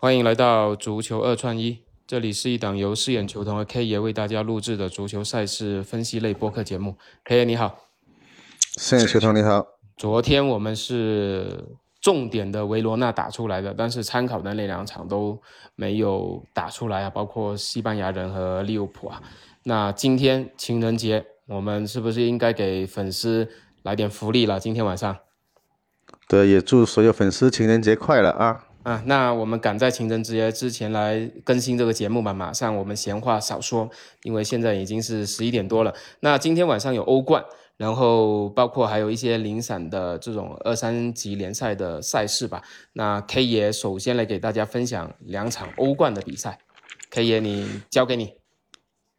[0.00, 6.94] 欢迎来到足球二串一，这里是一档由饰演球童和 K 爷为大家录制的足球赛事分析类播客节目。
[7.24, 7.80] K 爷你好，
[8.76, 9.66] 饰演球童你好。
[9.96, 11.64] 昨天我们是
[12.00, 15.36] 重点的维罗纳打出来的，但是参考的那两场都
[15.74, 19.20] 没有打出来啊，包括西班牙人和利物浦啊。
[19.64, 23.48] 那今天情人节，我们是不是应该给粉丝
[23.82, 24.60] 来点福利了？
[24.60, 25.18] 今天晚上，
[26.28, 28.66] 对，也祝所有粉丝情人节快乐啊！
[28.88, 32.32] 啊，那我们赶在情人节之前来更新这个节目吧。
[32.32, 33.86] 马上我们闲话少说，
[34.22, 35.92] 因为现在已经是十一点多了。
[36.20, 37.44] 那今天晚上有欧冠，
[37.76, 42.62] 然后包括还有一些零散的这种二三级联赛的赛事吧。
[42.94, 46.58] 那 K 爷首先来给大家分享两场欧冠的比赛。
[47.10, 48.32] K 爷，你交给你。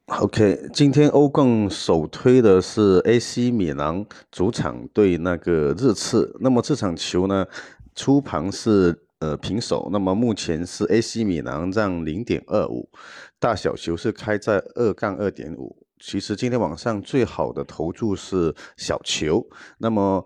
[0.07, 6.35] OK，今天欧冠首推的是 AC 米兰主场对那个热刺。
[6.39, 7.45] 那么这场球呢，
[7.93, 9.05] 初盘是。
[9.19, 9.89] 呃，平手。
[9.91, 12.89] 那么目前是 AC 米兰让零点二五，
[13.37, 15.85] 大小球是开在二杠二点五。
[15.99, 19.45] 其实今天晚上最好的投注是小球。
[19.79, 20.25] 那么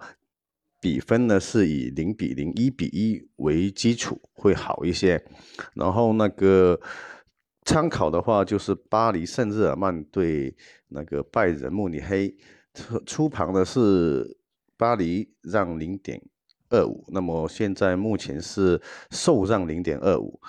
[0.79, 5.25] 比分呢是以零比零、一比一为基础会好一些。
[5.73, 6.79] 然后那个
[7.65, 10.55] 参考的话就是巴黎圣日耳曼对
[10.89, 12.37] 那个拜仁慕尼黑，
[12.75, 14.37] 出出盘的是
[14.77, 16.21] 巴黎让零点。
[16.73, 20.41] 二五，那么现在目前是受让零点二五，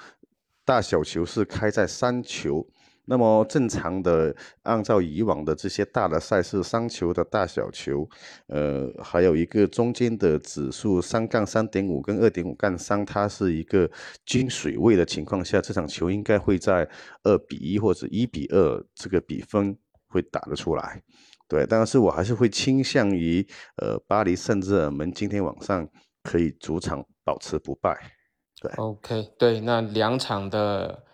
[0.64, 2.67] 大小球是开在三球，
[3.05, 8.08] 那么正常的按照以往的这些大的赛事，三球的大小球，
[8.47, 13.91] 呃，还有一个中间的指数三杠三点五跟二点五杠三，它是一个
[14.25, 16.89] 均水位的情况下，这场球应该会在
[17.25, 19.77] 二比一或者一比二这个比分
[20.08, 21.02] 会打得出来，
[21.47, 25.86] 对，但是我还是会倾向于呃巴黎圣日耳门今天晚上。
[26.25, 27.97] 可以主场保持不败，
[28.61, 31.05] 对，OK，对，那两场的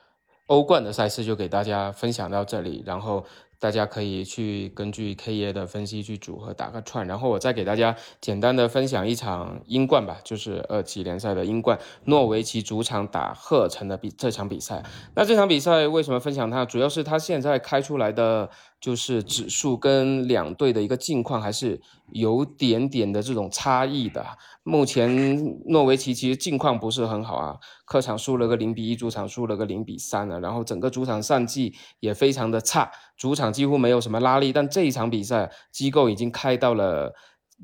[0.46, 3.26] 欧冠的赛事就给大家分享到这里，然后。
[3.62, 14.82] 大家可以去根据 K 爷的分析去组合打个串，然后我再给大家简单的分享一场英冠吧，就是二级联赛的英冠，诺维奇主场打赫城的比这场比赛。
[15.14, 16.64] 那这场比赛为什么分享它？
[16.64, 18.48] 主要是它现在开出来的
[18.80, 21.80] 就是指数跟两队的一个近况还是
[22.12, 24.24] 有点点的这种差异的。
[24.62, 32.90] 目前诺维奇其实近况不是很好啊，客场输了个零比一，主场输了个零比三了，然后整个主场战绩也非常的差。
[33.16, 37.14] 主场几乎没有什么拉力，但这一场比赛机构已经开到了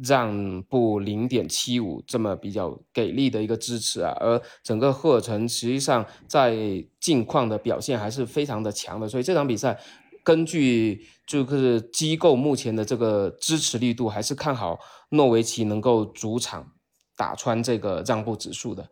[0.02, 9.78] 让步零点七五这么比较给力的一个支持啊，而整个赫城实际上在近况的表现还是非常的强的，所以这场比赛
[10.26, 14.76] 根据就是机构目前的这个支持力度，还是看好
[15.10, 16.72] 诺维奇能够主场
[17.16, 18.84] 打穿这个让步指数的。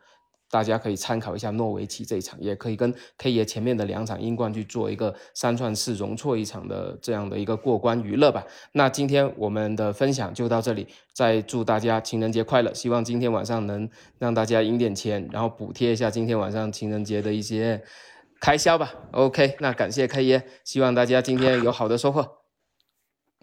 [0.49, 8.45] 大家可以参考一下诺维奇这一场，也可以跟 K 爷前面的两场英冠去做一个三串四容错一场的这样的一个过关娱乐吧。
[8.71, 12.73] 那今天我们的分享就到这里，再祝大家情人节快乐！
[12.73, 13.91] 希望今天晚上能
[14.21, 17.83] 让大家赢点钱，然后补贴一下今天晚上情人节的一些
[18.45, 18.93] 开销吧。
[19.13, 22.41] OK，那感谢开业，希望大家今天有好的收获。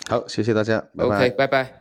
[0.07, 1.80] 好，谢谢大家，OK，拜拜。